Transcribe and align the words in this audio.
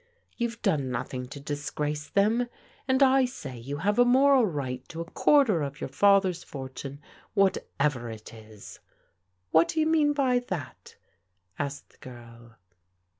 You've 0.35 0.59
done 0.63 0.89
nothing 0.89 1.27
to 1.27 1.39
disgrace 1.39 2.09
them, 2.09 2.49
and 2.87 3.03
I 3.03 3.25
say 3.25 3.59
you 3.59 3.77
have 3.77 3.99
a 3.99 4.03
moral 4.03 4.47
right 4.47 4.83
to 4.89 4.99
a 4.99 5.05
quarter 5.05 5.61
of 5.61 5.79
your 5.79 5.89
father's 5.89 6.43
fortune, 6.43 6.99
whatever 7.35 8.09
it 8.09 8.33
is."" 8.33 8.79
What 9.51 9.67
do 9.67 9.79
you 9.79 9.85
mean 9.85 10.13
by 10.13 10.39
that?" 10.39 10.95
asked 11.59 11.89
the 11.89 11.97
g^rl. 11.99 12.55